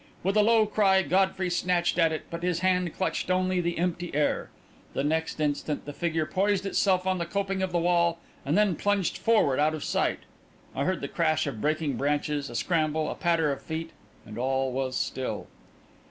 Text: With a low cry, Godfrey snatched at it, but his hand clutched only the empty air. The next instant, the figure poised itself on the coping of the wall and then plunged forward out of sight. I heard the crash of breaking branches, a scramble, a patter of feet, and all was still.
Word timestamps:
With 0.23 0.35
a 0.35 0.41
low 0.41 0.65
cry, 0.65 1.03
Godfrey 1.03 1.51
snatched 1.51 1.99
at 1.99 2.11
it, 2.11 2.23
but 2.31 2.41
his 2.41 2.61
hand 2.61 2.91
clutched 2.97 3.29
only 3.29 3.61
the 3.61 3.77
empty 3.77 4.09
air. 4.15 4.49
The 4.95 5.03
next 5.03 5.39
instant, 5.39 5.85
the 5.85 5.93
figure 5.93 6.25
poised 6.25 6.65
itself 6.65 7.05
on 7.05 7.19
the 7.19 7.25
coping 7.27 7.61
of 7.61 7.71
the 7.71 7.77
wall 7.77 8.17
and 8.43 8.57
then 8.57 8.75
plunged 8.75 9.15
forward 9.15 9.59
out 9.59 9.75
of 9.75 9.83
sight. 9.83 10.21
I 10.75 10.85
heard 10.85 11.01
the 11.01 11.07
crash 11.07 11.45
of 11.45 11.61
breaking 11.61 11.97
branches, 11.97 12.49
a 12.49 12.55
scramble, 12.55 13.11
a 13.11 13.13
patter 13.13 13.51
of 13.51 13.61
feet, 13.61 13.91
and 14.25 14.39
all 14.39 14.71
was 14.71 14.97
still. 14.97 15.45